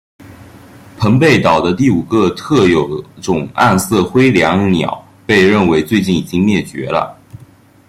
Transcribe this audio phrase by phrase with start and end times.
[0.97, 7.15] 澎贝岛的第五个特有种暗色辉椋鸟被认为最近已经灭绝了。